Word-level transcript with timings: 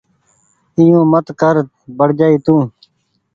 ائيو 0.77 0.99
مت 1.11 1.27
ڪر 1.41 1.55
پڙجآئي 1.97 2.37
تو۔ 2.45 2.55